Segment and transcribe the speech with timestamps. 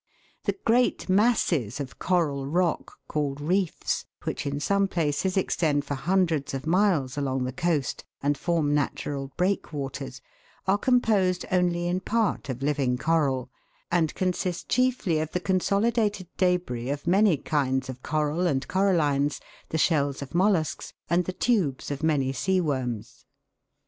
[0.45, 6.55] The great masses of coral rock, called reefs, which in some places extend for hundreds
[6.55, 10.19] of miles along the coast and form natural breakwaters,
[10.65, 13.51] are composed only in part of living coral,
[13.91, 19.39] and consist chiefly of the consolidated debris of many kinds of coral and corallines,
[19.69, 23.27] the shells of mollusks, and the tubes of many sea worms.